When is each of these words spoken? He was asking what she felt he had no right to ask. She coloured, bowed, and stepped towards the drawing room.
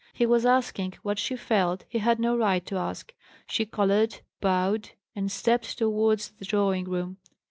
He 0.13 0.25
was 0.25 0.47
asking 0.47 0.95
what 1.03 1.19
she 1.19 1.35
felt 1.35 1.85
he 1.87 1.99
had 1.99 2.17
no 2.19 2.35
right 2.35 2.65
to 2.65 2.75
ask. 2.77 3.13
She 3.45 3.67
coloured, 3.67 4.21
bowed, 4.39 4.89
and 5.15 5.31
stepped 5.31 5.77
towards 5.77 6.31
the 6.31 6.45
drawing 6.45 6.85
room. 6.85 7.17